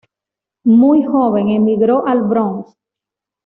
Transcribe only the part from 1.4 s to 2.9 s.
emigró al Bronx.